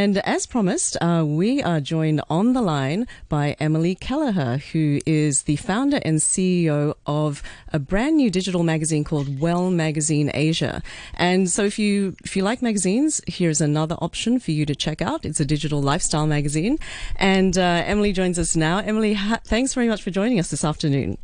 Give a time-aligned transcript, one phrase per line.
[0.00, 5.42] And as promised, uh, we are joined on the line by Emily Kelleher, who is
[5.42, 10.82] the founder and CEO of a brand new digital magazine called Well Magazine Asia.
[11.12, 15.02] And so if you, if you like magazines, here's another option for you to check
[15.02, 15.26] out.
[15.26, 16.78] It's a digital lifestyle magazine.
[17.16, 18.78] And uh, Emily joins us now.
[18.78, 21.18] Emily, ha- thanks very much for joining us this afternoon.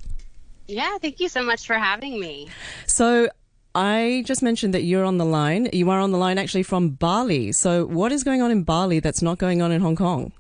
[0.67, 2.49] Yeah, thank you so much for having me.
[2.87, 3.31] So
[3.77, 5.69] I just mentioned that you're on the line.
[5.71, 7.53] You are on the line actually from Bali.
[7.53, 10.33] So, what is going on in Bali that's not going on in Hong Kong?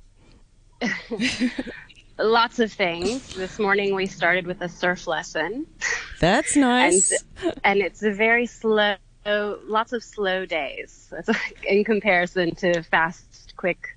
[2.19, 3.35] Lots of things.
[3.35, 5.67] This morning we started with a surf lesson.
[6.19, 7.13] That's nice.
[7.43, 11.13] and, and it's a very slow, lots of slow days
[11.69, 13.96] in comparison to fast, quick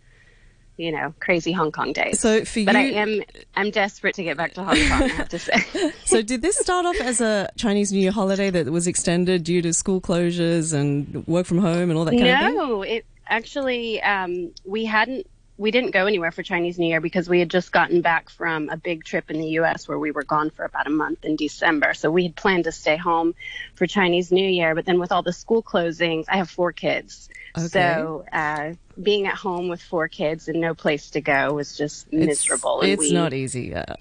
[0.79, 2.21] you know, crazy Hong Kong days.
[2.21, 3.21] So for you, but I am
[3.55, 5.03] I'm desperate to get back to Hong Kong.
[5.03, 5.91] I have to say.
[6.05, 9.61] so did this start off as a Chinese New Year holiday that was extended due
[9.61, 12.55] to school closures and work from home and all that kind no, of thing?
[12.55, 15.27] No, it actually um, we hadn't
[15.59, 18.69] we didn't go anywhere for Chinese New Year because we had just gotten back from
[18.69, 19.89] a big trip in the U.S.
[19.89, 21.93] where we were gone for about a month in December.
[21.93, 23.35] So we had planned to stay home
[23.75, 27.27] for Chinese New Year, but then with all the school closings, I have four kids.
[27.57, 27.67] Okay.
[27.67, 32.11] So uh, being at home with four kids and no place to go was just
[32.13, 32.79] miserable.
[32.79, 33.63] It's, it's we, not easy.
[33.63, 33.95] Yeah.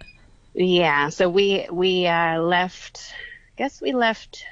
[0.54, 1.08] Yeah.
[1.08, 3.00] So we we uh, left.
[3.10, 4.44] I guess we left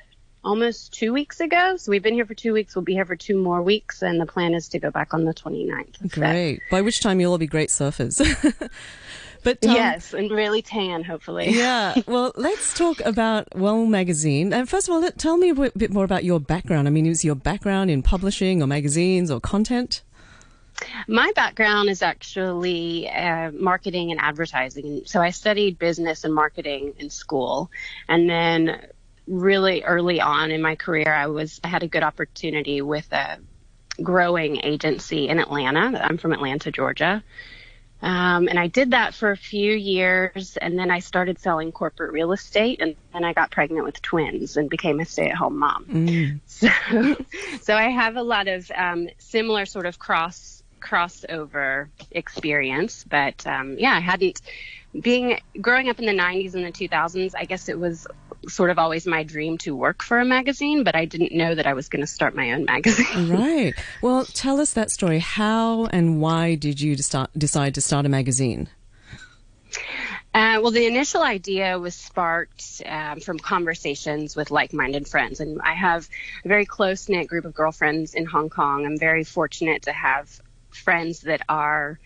[0.47, 1.77] almost two weeks ago.
[1.77, 2.75] So we've been here for two weeks.
[2.75, 5.25] We'll be here for two more weeks, and the plan is to go back on
[5.25, 6.11] the 29th.
[6.13, 6.63] Great.
[6.71, 8.21] By which time you'll all be great surfers.
[9.43, 11.51] But um, yes, and really tan, hopefully.
[11.51, 11.95] yeah.
[12.09, 14.53] Well, let's talk about Well Magazine.
[14.53, 16.89] And first of all, let, tell me a bit more about your background.
[16.89, 20.03] I mean, is your background in publishing or magazines or content?
[21.07, 25.03] My background is actually uh, marketing and advertising.
[25.07, 27.71] So I studied business and marketing in school,
[28.09, 28.85] and then
[29.27, 33.39] really early on in my career, I was I had a good opportunity with a
[34.03, 36.01] growing agency in Atlanta.
[36.03, 37.23] I'm from Atlanta, Georgia.
[38.03, 42.13] Um, and I did that for a few years, and then I started selling corporate
[42.13, 45.85] real estate, and then I got pregnant with twins and became a stay-at-home mom.
[45.87, 46.41] Mm.
[46.47, 46.69] So,
[47.61, 53.77] so I have a lot of um, similar sort of cross crossover experience, but um,
[53.79, 54.41] yeah, I hadn't
[54.99, 57.35] being growing up in the 90s and the 2000s.
[57.37, 58.07] I guess it was
[58.49, 61.67] sort of always my dream to work for a magazine, but I didn't know that
[61.67, 63.31] I was going to start my own magazine.
[63.31, 63.75] right.
[64.03, 65.19] Well, tell us that story.
[65.19, 68.69] How and why did you start, decide to start a magazine?
[70.37, 75.41] Uh, well, the initial idea was sparked um, from conversations with like minded friends.
[75.41, 76.07] And I have
[76.45, 78.85] a very close knit group of girlfriends in Hong Kong.
[78.85, 80.29] I'm very fortunate to have
[80.69, 81.99] friends that are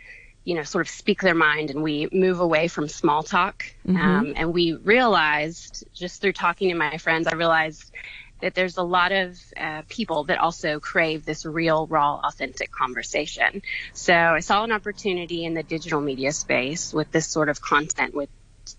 [0.45, 3.65] you know, sort of speak their mind and we move away from small talk.
[3.87, 3.97] Mm-hmm.
[3.97, 7.93] Um, and we realized just through talking to my friends, I realized
[8.41, 13.62] that there's a lot of uh, people that also crave this real, raw, authentic conversation.
[13.93, 18.15] So I saw an opportunity in the digital media space with this sort of content
[18.15, 18.31] with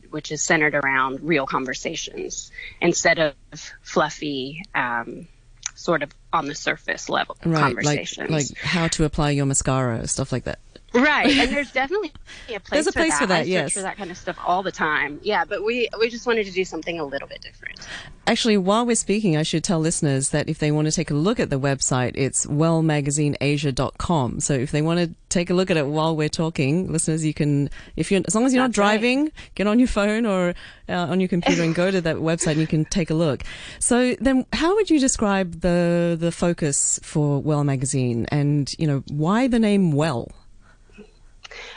[0.10, 3.34] which is centered around real conversations instead of
[3.82, 5.28] fluffy, um,
[5.76, 8.30] sort of on the surface level right, conversations.
[8.30, 10.60] Like, like how to apply your mascara, stuff like that.
[10.94, 12.12] Right, and there's definitely
[12.50, 12.70] a place.
[12.70, 13.28] There's a place for that.
[13.28, 15.20] For that I yes, for that kind of stuff all the time.
[15.24, 17.80] Yeah, but we we just wanted to do something a little bit different.
[18.28, 21.16] Actually, while we're speaking, I should tell listeners that if they want to take a
[21.16, 24.40] look at the website, it's wellmagazineasia.com.
[24.42, 27.34] So if they want to take a look at it while we're talking, listeners, you
[27.34, 29.34] can, if you're, as long as you're That's not driving, right.
[29.56, 30.54] get on your phone or
[30.88, 33.44] uh, on your computer and go to that website and you can take a look.
[33.80, 39.04] So then, how would you describe the the focus for Well Magazine, and you know
[39.10, 40.32] why the name Well?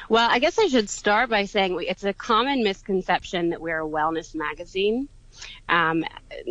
[0.09, 3.89] Well, I guess I should start by saying it's a common misconception that we're a
[3.89, 5.09] wellness magazine.
[5.69, 6.05] Um,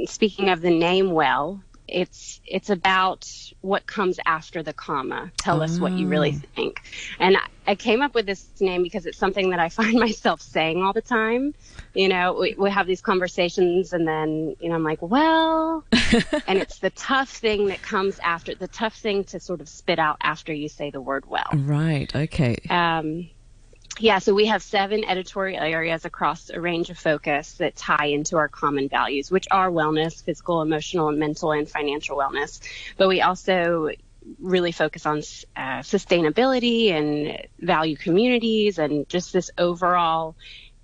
[0.05, 1.61] speaking of the name well,
[1.93, 3.29] it's it's about
[3.61, 5.31] what comes after the comma.
[5.37, 6.47] Tell us what you really ah.
[6.55, 6.81] think.
[7.19, 10.81] And I came up with this name because it's something that I find myself saying
[10.83, 11.53] all the time.
[11.93, 15.85] You know, we, we have these conversations, and then you know I'm like, well,
[16.47, 19.99] and it's the tough thing that comes after the tough thing to sort of spit
[19.99, 21.49] out after you say the word well.
[21.53, 22.13] Right.
[22.15, 22.57] Okay.
[22.69, 23.29] Um,
[23.99, 28.37] yeah, so we have seven editorial areas across a range of focus that tie into
[28.37, 32.59] our common values, which are wellness, physical, emotional, and mental, and financial wellness.
[32.97, 33.89] But we also
[34.39, 35.19] really focus on
[35.55, 40.35] uh, sustainability and value communities and just this overall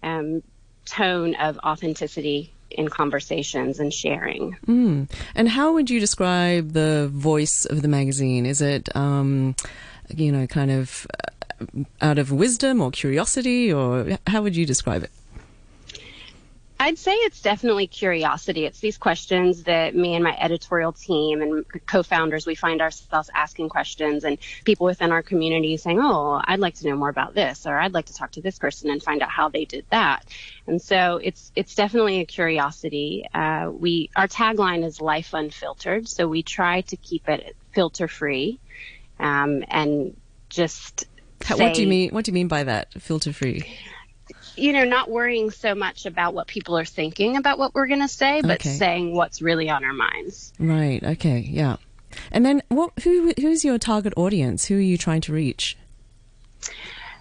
[0.04, 0.44] um,
[0.86, 4.56] tone of authenticity in conversations and sharing.
[4.68, 5.10] Mm.
[5.36, 8.46] And how would you describe the voice of the magazine?
[8.46, 9.56] Is it, um,
[10.16, 11.08] you know, kind of
[12.02, 15.12] out of wisdom or curiosity, or how would you describe it?
[16.82, 18.64] I'd say it's definitely curiosity.
[18.64, 23.68] It's these questions that me and my editorial team and co-founders we find ourselves asking
[23.68, 27.66] questions, and people within our community saying, "Oh, I'd like to know more about this,"
[27.68, 30.26] or "I'd like to talk to this person and find out how they did that."
[30.68, 33.26] And so it's it's definitely a curiosity.
[33.34, 38.58] Uh, we our tagline is "Life Unfiltered," so we try to keep it filter free,
[39.20, 40.16] um, and
[40.48, 41.08] just.
[41.44, 42.12] Say, what do you mean?
[42.12, 42.94] What do you mean by that?
[43.02, 43.66] Filter free
[44.60, 48.02] you know, not worrying so much about what people are thinking about what we're going
[48.02, 48.70] to say, but okay.
[48.70, 50.54] saying what's really on our minds.
[50.60, 51.04] Right.
[51.04, 51.40] Okay.
[51.40, 51.78] Yeah.
[52.32, 52.92] And then, what?
[53.04, 53.34] Who?
[53.40, 54.66] Who's your target audience?
[54.66, 55.78] Who are you trying to reach?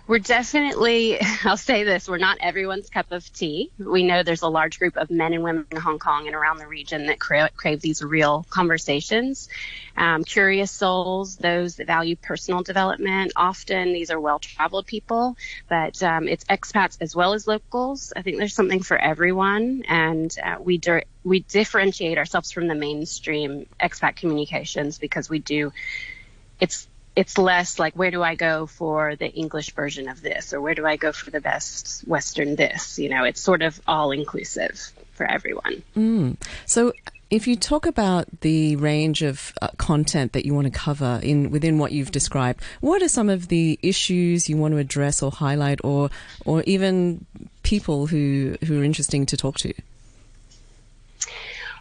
[0.09, 3.71] We're definitely, I'll say this, we're not everyone's cup of tea.
[3.79, 6.57] We know there's a large group of men and women in Hong Kong and around
[6.57, 9.51] the region that crave, crave these real conversations.
[9.99, 13.33] Um, curious souls, those that value personal development.
[13.37, 15.37] Often these are well traveled people,
[15.69, 18.15] but um, it's expats as well as locals.
[18.17, 22.75] I think there's something for everyone, and uh, we, di- we differentiate ourselves from the
[22.75, 25.71] mainstream expat communications because we do.
[26.61, 30.61] It's it's less like where do I go for the English version of this or
[30.61, 32.97] where do I go for the best Western this?
[32.97, 35.83] You know, it's sort of all inclusive for everyone.
[35.97, 36.37] Mm.
[36.65, 36.93] So
[37.29, 41.51] if you talk about the range of uh, content that you want to cover in
[41.51, 45.33] within what you've described, what are some of the issues you want to address or
[45.33, 46.11] highlight, or
[46.45, 47.27] or even
[47.65, 49.75] people who who are interesting to talk to?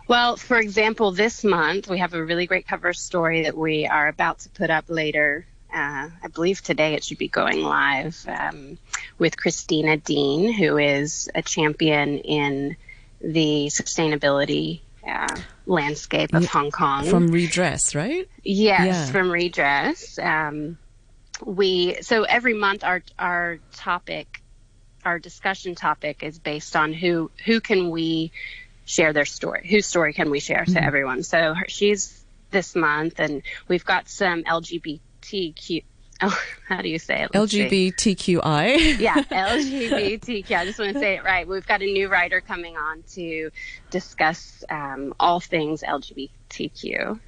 [0.08, 4.08] Well, for example, this month we have a really great cover story that we are
[4.08, 5.46] about to put up later.
[5.74, 8.78] Uh, I believe today it should be going live um,
[9.20, 12.78] with Christina Dean, who is a champion in
[13.20, 17.06] the sustainability uh, landscape of Hong Kong.
[17.06, 18.30] From Redress, right?
[18.44, 19.06] Yes, yeah.
[19.08, 20.18] from Redress.
[20.20, 20.78] Um,
[21.44, 24.42] we so every month our our topic,
[25.04, 28.32] our discussion topic is based on who who can we
[28.88, 29.68] share their story.
[29.70, 30.84] Whose story can we share to mm-hmm.
[30.84, 31.22] everyone?
[31.22, 35.84] So her, she's this month, and we've got some LGBTQ.
[36.24, 37.30] Oh, how do you say it?
[37.34, 39.00] Let's LGBTQI.
[39.00, 40.58] yeah, LGBTQ.
[40.58, 41.48] I just want to say it right.
[41.48, 43.52] We've got a new writer coming on to
[43.92, 47.20] discuss um, all things LGBTQ,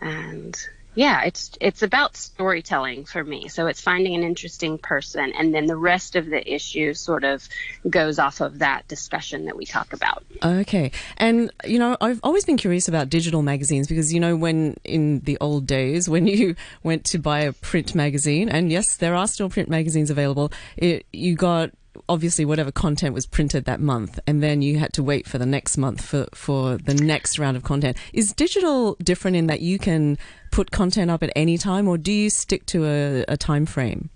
[0.00, 0.68] and
[0.98, 3.46] yeah, it's it's about storytelling for me.
[3.46, 7.48] So it's finding an interesting person, and then the rest of the issue sort of
[7.88, 10.24] goes off of that discussion that we talk about.
[10.44, 14.76] Okay, and you know, I've always been curious about digital magazines because you know, when
[14.82, 19.14] in the old days when you went to buy a print magazine, and yes, there
[19.14, 21.70] are still print magazines available, it, you got
[22.08, 25.46] obviously whatever content was printed that month, and then you had to wait for the
[25.46, 27.96] next month for, for the next round of content.
[28.12, 30.18] Is digital different in that you can
[30.50, 34.10] put content up at any time, or do you stick to a, a time frame?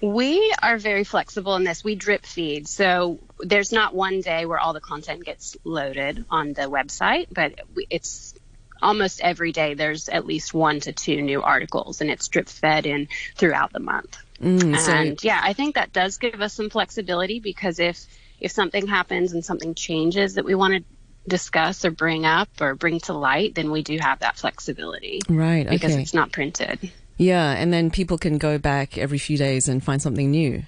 [0.00, 1.82] We are very flexible in this.
[1.82, 2.68] We drip feed.
[2.68, 7.60] So there's not one day where all the content gets loaded on the website, but
[7.90, 8.34] it's
[8.80, 12.86] almost every day there's at least one to two new articles and it's drip fed
[12.86, 14.16] in throughout the month.
[14.42, 18.04] Mm, so and yeah, I think that does give us some flexibility because if
[18.40, 20.84] if something happens and something changes that we want to
[21.28, 25.20] discuss or bring up or bring to light, then we do have that flexibility.
[25.28, 25.68] Right.
[25.68, 26.90] Because it's not printed.
[27.16, 30.62] Yeah, and then people can go back every few days and find something new.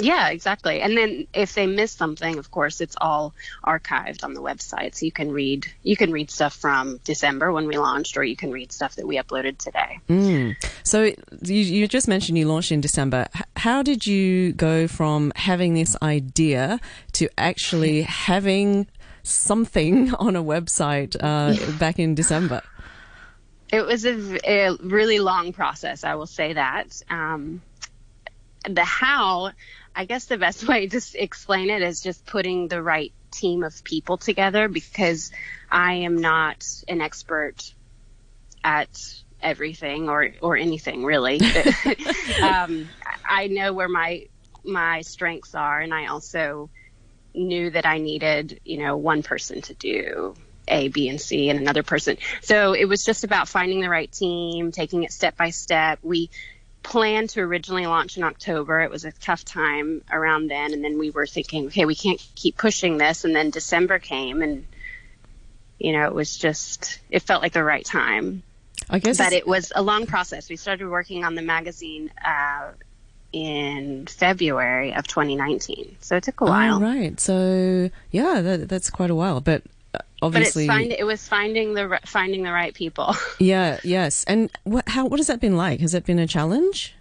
[0.00, 0.80] Yeah, exactly.
[0.80, 3.34] And then if they miss something, of course, it's all
[3.64, 7.66] archived on the website, so you can read you can read stuff from December when
[7.66, 9.98] we launched, or you can read stuff that we uploaded today.
[10.08, 10.56] Mm.
[10.84, 11.02] So
[11.42, 13.26] you, you just mentioned you launched in December.
[13.56, 16.78] How did you go from having this idea
[17.12, 18.86] to actually having
[19.24, 22.62] something on a website uh, back in December?
[23.70, 27.02] It was a, a, really long process, I will say that.
[27.10, 27.60] Um,
[28.64, 29.52] the how
[29.98, 33.84] I guess the best way to explain it is just putting the right team of
[33.84, 35.32] people together because
[35.70, 37.74] I am not an expert
[38.64, 38.88] at
[39.42, 41.40] everything or or anything really.
[42.42, 42.88] um,
[43.28, 44.26] I know where my
[44.64, 46.70] my strengths are, and I also
[47.34, 50.34] knew that I needed you know one person to do
[50.68, 52.18] a, B, and C, and another person.
[52.42, 55.98] So it was just about finding the right team, taking it step by step.
[56.02, 56.30] We
[56.88, 58.80] planned to originally launch in October.
[58.80, 62.18] It was a tough time around then, and then we were thinking, okay, we can't
[62.34, 63.24] keep pushing this.
[63.24, 64.66] And then December came, and
[65.78, 68.42] you know, it was just it felt like the right time.
[68.88, 70.48] I guess, but it was a long process.
[70.48, 72.10] We started working on the magazine.
[72.24, 72.72] Uh,
[73.30, 76.76] in February of 2019, so it took a while.
[76.76, 77.20] Oh, right.
[77.20, 79.42] So yeah, that, that's quite a while.
[79.42, 79.64] But
[80.22, 83.14] obviously, but find, it was finding the finding the right people.
[83.38, 83.78] yeah.
[83.84, 84.24] Yes.
[84.24, 85.80] And what how what has that been like?
[85.80, 86.94] Has it been a challenge?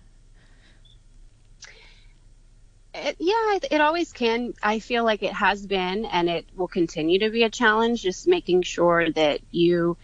[2.98, 4.54] it, yeah, it, it always can.
[4.62, 8.02] I feel like it has been, and it will continue to be a challenge.
[8.02, 9.98] Just making sure that you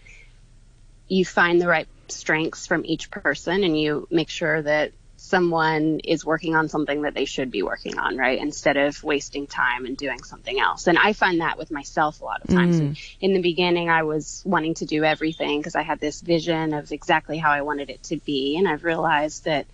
[1.08, 4.92] you find the right strengths from each person, and you make sure that
[5.34, 8.38] someone is working on something that they should be working on, right?
[8.38, 10.86] Instead of wasting time and doing something else.
[10.86, 12.80] And I find that with myself a lot of times.
[12.80, 13.16] Mm.
[13.20, 16.92] In the beginning, I was wanting to do everything because I had this vision of
[16.92, 18.56] exactly how I wanted it to be.
[18.56, 19.66] And I've realized that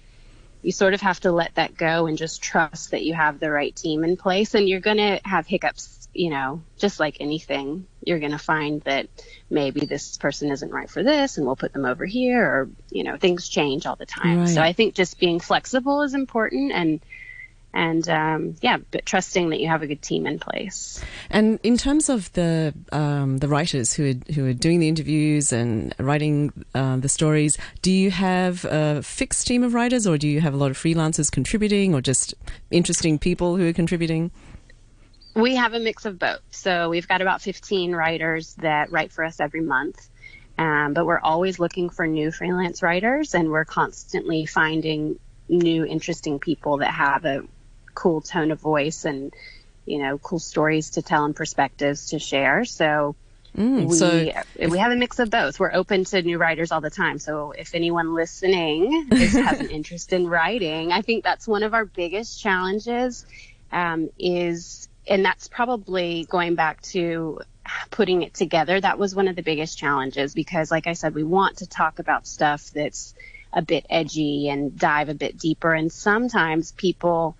[0.62, 3.50] you sort of have to let that go and just trust that you have the
[3.50, 7.86] right team in place and you're going to have hiccups, you know, just like anything.
[8.04, 9.08] You're going to find that
[9.48, 13.04] maybe this person isn't right for this and we'll put them over here or, you
[13.04, 14.40] know, things change all the time.
[14.40, 14.48] Right.
[14.48, 17.00] So I think just being flexible is important and
[17.72, 21.02] and um, yeah, but trusting that you have a good team in place.
[21.30, 25.52] And in terms of the um, the writers who are who are doing the interviews
[25.52, 30.26] and writing uh, the stories, do you have a fixed team of writers, or do
[30.26, 32.34] you have a lot of freelancers contributing, or just
[32.72, 34.32] interesting people who are contributing?
[35.34, 36.40] We have a mix of both.
[36.50, 40.08] So we've got about 15 writers that write for us every month.
[40.58, 45.18] Um, but we're always looking for new freelance writers and we're constantly finding
[45.49, 47.42] new interesting people that have a
[47.94, 49.32] cool tone of voice and,
[49.87, 52.64] you know, cool stories to tell and perspectives to share.
[52.64, 53.16] So
[53.56, 55.58] Mm, we, so we have a mix of both.
[55.58, 57.18] We're open to new writers all the time.
[57.18, 61.75] So if anyone listening is, has an interest in writing, I think that's one of
[61.75, 63.26] our biggest challenges
[63.72, 67.40] um, is, and that's probably going back to
[67.90, 68.80] putting it together.
[68.80, 71.99] That was one of the biggest challenges because, like I said, we want to talk
[71.99, 73.14] about stuff that's
[73.52, 75.73] a bit edgy and dive a bit deeper.
[75.73, 77.37] And sometimes people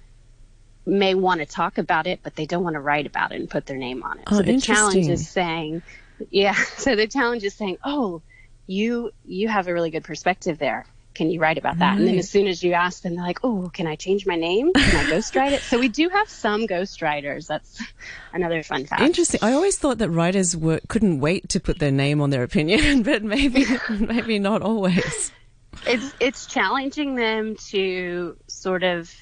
[0.87, 3.49] may want to talk about it, but they don't want to write about it and
[3.49, 4.25] put their name on it.
[4.27, 5.83] Oh, so the challenge is saying,
[6.31, 6.55] yeah.
[6.77, 8.23] So the challenge is saying, oh,
[8.67, 10.87] you you have a really good perspective there.
[11.15, 11.99] Can you write about that?
[11.99, 14.37] And then as soon as you ask them, they're like, oh, can I change my
[14.37, 14.73] name?
[14.73, 15.61] Can I ghostwrite it?
[15.61, 17.49] So we do have some ghostwriters.
[17.49, 17.83] That's
[18.33, 19.03] another fun fact.
[19.03, 19.41] interesting.
[19.43, 23.03] I always thought that writers were couldn't wait to put their name on their opinion,
[23.11, 25.33] but maybe maybe not always.
[25.87, 29.13] it's it's challenging them to sort of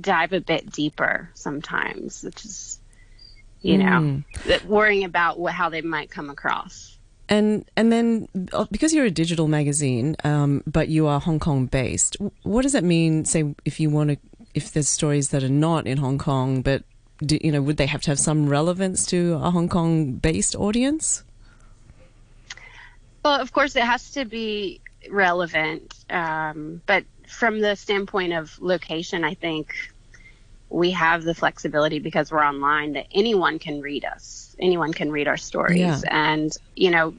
[0.00, 2.80] dive a bit deeper sometimes, which is
[3.60, 4.24] you know Mm.
[4.46, 6.95] that worrying about what, how they might come across.
[7.28, 11.66] And and then uh, because you're a digital magazine, um, but you are Hong Kong
[11.66, 13.24] based, what does that mean?
[13.24, 14.18] Say if you want to,
[14.54, 16.84] if there's stories that are not in Hong Kong, but
[17.18, 20.54] do, you know, would they have to have some relevance to a Hong Kong based
[20.54, 21.24] audience?
[23.24, 24.80] Well, of course, it has to be
[25.10, 29.74] relevant, um, but from the standpoint of location, I think
[30.68, 35.28] we have the flexibility because we're online that anyone can read us, anyone can read
[35.28, 36.00] our stories, Yeah.
[36.10, 37.14] and you know.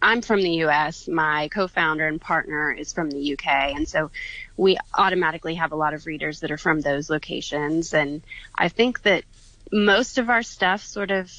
[0.00, 1.08] I'm from the US.
[1.08, 3.74] My co founder and partner is from the UK.
[3.74, 4.12] And so
[4.56, 7.92] we automatically have a lot of readers that are from those locations.
[7.92, 8.22] And
[8.54, 9.24] I think that
[9.72, 11.32] most of our stuff sort of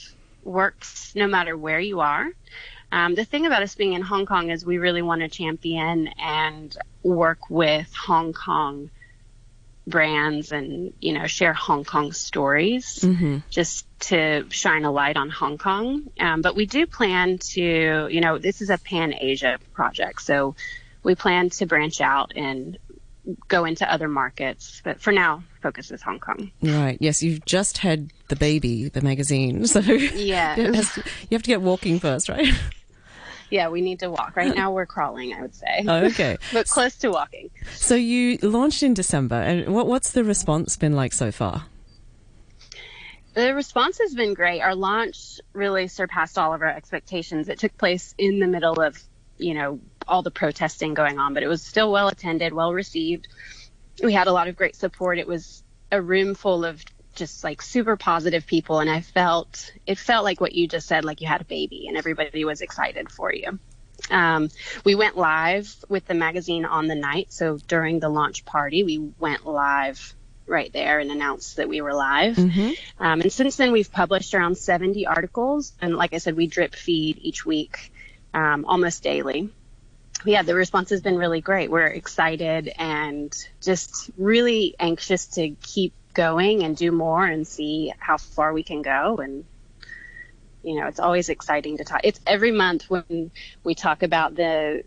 [0.44, 2.28] works no matter where you are.
[2.92, 6.10] Um, the thing about us being in Hong Kong is we really want to champion
[6.20, 8.90] and work with Hong Kong
[9.88, 13.38] brands and you know share Hong Kong stories Mm-hmm.
[13.50, 16.10] just to shine a light on Hong Kong.
[16.20, 20.56] Um, but we do plan to you know this is a Pan Asia project, so
[21.04, 22.78] we plan to branch out and
[23.48, 24.82] go into other markets.
[24.84, 26.52] But for now, focus is Hong Kong.
[26.62, 26.98] Right.
[27.00, 30.56] Yes, you've just had the baby, the magazine, so Yeah.
[30.60, 32.48] you have to get walking first, right?
[33.50, 34.36] Yeah, we need to walk.
[34.36, 35.86] Right now we're crawling, I would say.
[35.88, 36.38] Oh, okay.
[36.54, 37.50] but close to walking.
[37.74, 41.66] So you launched in December, and what, what's the response been like so far?
[43.34, 44.62] The response has been great.
[44.62, 47.50] Our launch really surpassed all of our expectations.
[47.50, 48.98] It took place in the middle of,
[49.38, 53.28] you know, all the protesting going on, but it was still well attended, well received.
[54.02, 55.18] We had a lot of great support.
[55.20, 56.84] It was a room full of
[57.16, 61.06] just like super positive people and I felt it felt like what you just said
[61.06, 63.60] like you had a baby and everybody was excited for you.
[64.10, 64.50] Um,
[64.84, 67.32] we went live with the magazine on the night.
[67.32, 70.14] So during the launch party, we went live
[70.48, 72.36] right there and announced that we were live.
[72.36, 73.04] Mm-hmm.
[73.04, 75.74] Um, and since then, we've published around 70 articles.
[75.82, 77.92] And like I said, we drip feed each week,
[78.34, 79.50] um, almost daily.
[80.24, 81.70] Yeah, the response has been really great.
[81.70, 88.18] We're excited and just really anxious to keep going and do more and see how
[88.18, 89.18] far we can go.
[89.18, 89.46] And,
[90.64, 92.02] you know, it's always exciting to talk.
[92.04, 93.30] It's every month when
[93.64, 94.84] we talk about the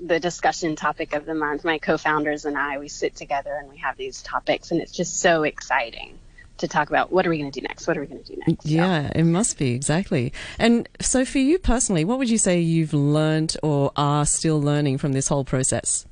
[0.00, 1.64] the discussion topic of the month.
[1.64, 5.20] My co-founders and I, we sit together and we have these topics, and it's just
[5.20, 6.18] so exciting
[6.58, 7.86] to talk about what are we going to do next?
[7.86, 8.62] What are we going to do next?
[8.62, 10.32] So- Yeah, it must be exactly.
[10.58, 14.98] And so, for you personally, what would you say you've learned or are still learning
[14.98, 16.06] from this whole process?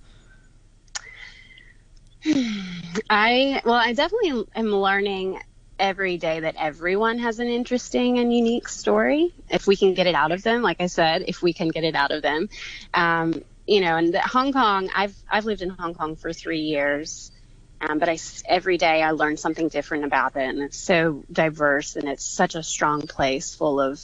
[2.24, 5.40] I well, I definitely am learning
[5.78, 9.34] every day that everyone has an interesting and unique story.
[9.50, 11.84] If we can get it out of them, like I said, if we can get
[11.84, 12.48] it out of them,
[12.94, 13.96] um, you know.
[13.96, 17.32] And Hong Kong, I've I've lived in Hong Kong for three years,
[17.80, 21.96] um, but I every day I learn something different about it, and it's so diverse
[21.96, 24.00] and it's such a strong place full of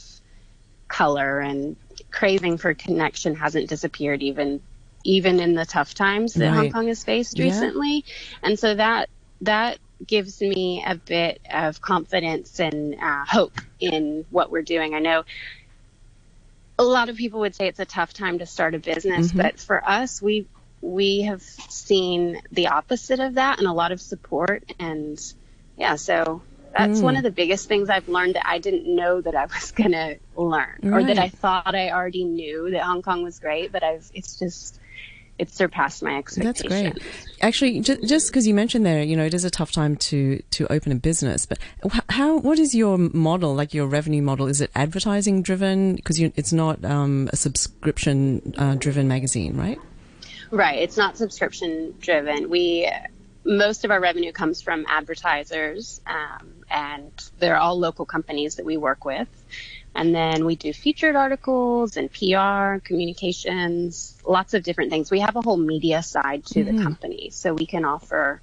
[0.89, 1.77] color and
[2.11, 4.59] craving for connection hasn't disappeared even
[5.03, 6.55] even in the tough times that right.
[6.55, 7.45] Hong Kong has faced yeah.
[7.45, 8.05] recently.
[8.43, 9.09] And so that
[9.41, 14.93] that gives me a bit of confidence and uh, hope in what we're doing.
[14.93, 15.23] I know
[16.77, 19.41] a lot of people would say it's a tough time to start a business, mm-hmm.
[19.41, 20.47] but for us, we
[20.81, 25.21] we have seen the opposite of that and a lot of support and
[25.77, 26.41] yeah, so
[26.77, 27.03] that's mm.
[27.03, 29.91] one of the biggest things I've learned that I didn't know that I was going
[29.91, 31.03] to learn right.
[31.03, 34.37] or that I thought I already knew that Hong Kong was great, but I've it's
[34.37, 34.79] just
[35.39, 36.69] it surpassed my expectations.
[36.69, 37.03] That's great.
[37.41, 40.71] Actually, just because you mentioned there, you know, it is a tough time to to
[40.71, 41.45] open a business.
[41.45, 41.57] But
[42.09, 42.37] how?
[42.37, 43.55] What is your model?
[43.55, 44.47] Like your revenue model?
[44.47, 45.95] Is it advertising driven?
[45.95, 49.79] Because it's not um, a subscription uh, driven magazine, right?
[50.51, 50.79] Right.
[50.79, 52.49] It's not subscription driven.
[52.49, 52.91] We
[53.45, 58.75] most of our revenue comes from advertisers, um, and they're all local companies that we
[58.75, 59.29] work with.
[59.99, 65.11] And then we do featured articles and PR, communications, lots of different things.
[65.11, 66.77] We have a whole media side to mm-hmm.
[66.77, 68.41] the company, so we can offer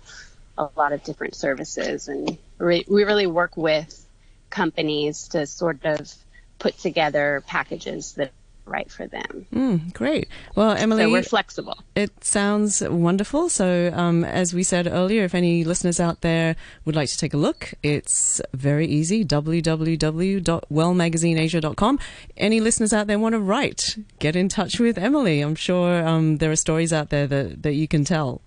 [0.59, 2.09] a lot of different services.
[2.09, 4.07] And re- we really work with
[4.51, 6.13] companies to sort of
[6.59, 8.33] put together packages that
[8.67, 9.47] right for them.
[9.53, 10.29] Mm, great.
[10.55, 11.79] Well, Emily, so we're flexible.
[11.95, 13.49] It sounds wonderful.
[13.49, 17.33] So, um, as we said earlier, if any listeners out there would like to take
[17.33, 21.99] a look, it's very easy www.wellmagazineasia.com.
[22.37, 25.41] Any listeners out there want to write, get in touch with Emily.
[25.41, 28.43] I'm sure um, there are stories out there that, that you can tell.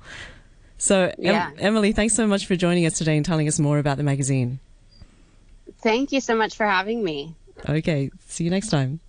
[0.78, 1.50] So, yeah.
[1.50, 4.04] em- Emily, thanks so much for joining us today and telling us more about the
[4.04, 4.60] magazine.
[5.82, 7.36] Thank you so much for having me.
[7.68, 9.00] Okay, see you next time.